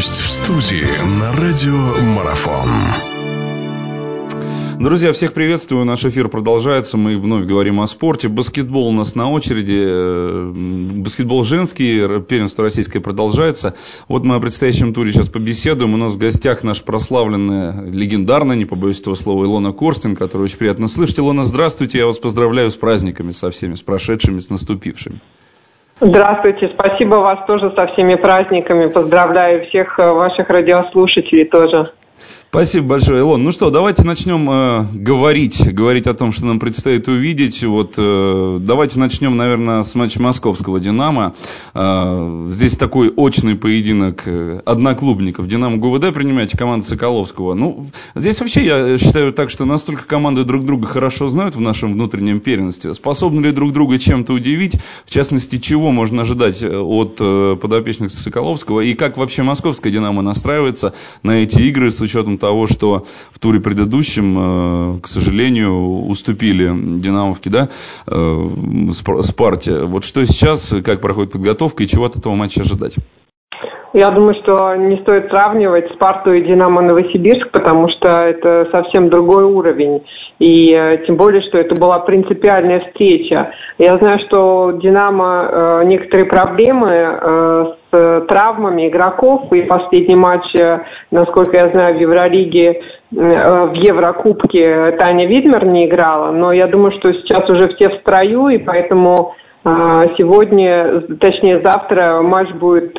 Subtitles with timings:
[0.00, 0.86] Гость в студии
[1.20, 2.70] на радио Марафон.
[4.78, 5.84] Друзья, всех приветствую.
[5.84, 6.96] Наш эфир продолжается.
[6.96, 8.28] Мы вновь говорим о спорте.
[8.28, 9.76] Баскетбол у нас на очереди.
[9.76, 10.52] Э,
[11.02, 12.18] баскетбол женский.
[12.22, 13.74] Первенство российское продолжается.
[14.08, 15.92] Вот мы о предстоящем туре сейчас побеседуем.
[15.92, 20.56] У нас в гостях наш прославленная, легендарная, не побоюсь этого слова, Илона Корстин, которую очень
[20.56, 21.18] приятно слышать.
[21.18, 21.98] Илона, здравствуйте.
[21.98, 25.20] Я вас поздравляю с праздниками со всеми, с прошедшими, с наступившими.
[26.02, 28.86] Здравствуйте, спасибо вас тоже со всеми праздниками.
[28.86, 31.88] Поздравляю всех э, ваших радиослушателей тоже.
[32.50, 33.44] Спасибо большое, Илон.
[33.44, 37.62] Ну что, давайте начнем э, говорить, говорить о том, что нам предстоит увидеть.
[37.62, 41.32] Вот э, давайте начнем, наверное, с матча московского «Динамо».
[41.74, 45.46] Э, здесь такой очный поединок э, одноклубников.
[45.46, 47.54] «Динамо» ГУВД принимаете, команда Соколовского.
[47.54, 51.92] Ну, здесь вообще я считаю так, что настолько команды друг друга хорошо знают в нашем
[51.92, 52.94] внутреннем первенстве.
[52.94, 54.74] Способны ли друг друга чем-то удивить?
[55.04, 58.80] В частности, чего можно ожидать э, от э, подопечных Соколовского?
[58.80, 63.60] И как вообще московская «Динамо» настраивается на эти игры с учетом того, что в туре
[63.60, 66.66] предыдущем, э, к сожалению, уступили
[67.00, 67.68] Динамовки, да,
[68.06, 68.48] э,
[69.22, 69.82] Спарте.
[69.82, 72.96] Вот что сейчас, как проходит подготовка и чего от этого матча ожидать?
[73.92, 79.44] Я думаю, что не стоит сравнивать Спарту и Динамо Новосибирск, потому что это совсем другой
[79.44, 80.02] уровень.
[80.38, 83.50] И э, тем более, что это была принципиальная встреча.
[83.78, 89.52] Я знаю, что Динамо э, некоторые проблемы э, с травмами игроков.
[89.52, 90.44] И последний матч,
[91.10, 92.80] насколько я знаю, в Евролиге,
[93.10, 96.30] в Еврокубке Таня Видмер не играла.
[96.30, 102.50] Но я думаю, что сейчас уже все в строю, и поэтому сегодня, точнее завтра матч
[102.52, 102.96] будет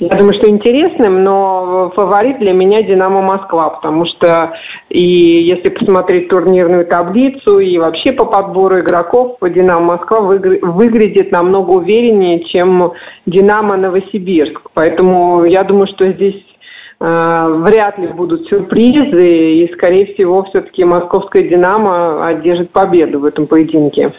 [0.00, 4.54] я думаю, что интересным, но фаворит для меня «Динамо Москва», потому что
[4.88, 12.44] и если посмотреть турнирную таблицу и вообще по подбору игроков, «Динамо Москва» выглядит намного увереннее,
[12.44, 12.92] чем
[13.26, 14.70] «Динамо Новосибирск».
[14.72, 16.46] Поэтому я думаю, что здесь
[16.98, 23.46] э, вряд ли будут сюрпризы, и, скорее всего, все-таки московская «Динамо» одержит победу в этом
[23.46, 24.14] поединке.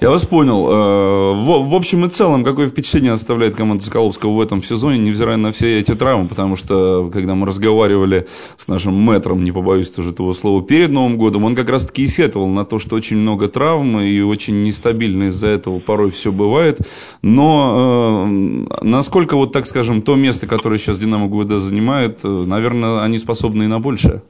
[0.00, 0.68] Я вас понял.
[0.68, 5.52] Э, в, общем и целом, какое впечатление оставляет команда Соколовского в этом сезоне, невзирая на
[5.52, 10.32] все эти травмы, потому что, когда мы разговаривали с нашим мэтром, не побоюсь тоже этого
[10.32, 14.00] слова, перед Новым годом, он как раз-таки и сетовал на то, что очень много травм
[14.00, 16.78] и очень нестабильно из-за этого порой все бывает.
[17.22, 23.02] Но э, насколько, вот так скажем, то место, которое сейчас Динамо ГУВД занимает, э, наверное,
[23.02, 24.22] они способны и на большее?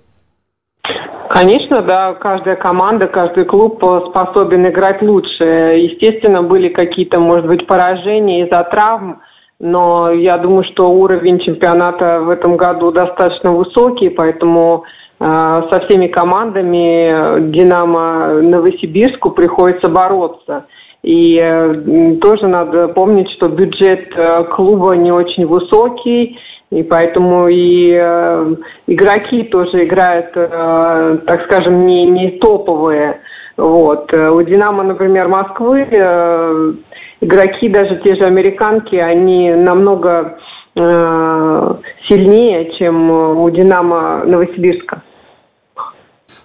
[1.29, 5.45] Конечно, да, каждая команда, каждый клуб способен играть лучше.
[5.45, 9.21] Естественно, были какие-то, может быть, поражения из-за травм,
[9.59, 14.85] но я думаю, что уровень чемпионата в этом году достаточно высокий, поэтому
[15.19, 20.67] э, со всеми командами Динамо Новосибирску приходится бороться.
[21.03, 26.39] И э, тоже надо помнить, что бюджет э, клуба не очень высокий,
[26.71, 28.57] и поэтому и э,
[28.89, 33.21] игроки тоже играют, э, так скажем, не, не топовые.
[33.57, 34.13] Вот.
[34.13, 36.73] У Динамо, например, Москвы э,
[37.21, 40.39] игроки, даже те же американки, они намного
[40.75, 41.75] э,
[42.09, 45.03] сильнее, чем у Динамо Новосибирска.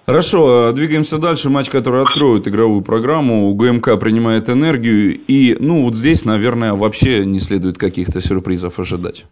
[0.06, 1.48] Хорошо, двигаемся дальше.
[1.48, 3.54] Матч, который откроет игровую программу.
[3.54, 5.16] ГМК принимает энергию.
[5.28, 9.26] И, ну, вот здесь, наверное, вообще не следует каких-то сюрпризов ожидать.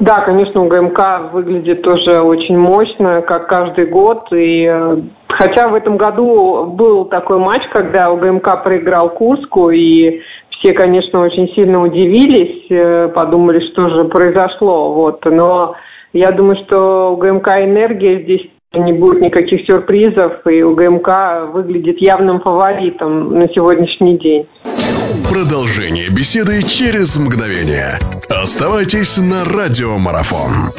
[0.00, 4.32] Да, конечно, у ГМК выглядит тоже очень мощно, как каждый год.
[4.32, 4.96] И э,
[5.28, 10.20] хотя в этом году был такой матч, когда ГМК проиграл Курску, и
[10.50, 14.92] все, конечно, очень сильно удивились, э, подумали, что же произошло.
[14.92, 15.24] Вот.
[15.24, 15.74] Но
[16.12, 21.96] я думаю, что у ГМК энергия здесь не будет никаких сюрпризов, и у ГМК выглядит
[22.00, 24.46] явным фаворитом на сегодняшний день.
[25.28, 27.98] Продолжение беседы через мгновение.
[28.28, 30.72] Оставайтесь на радиомарафон.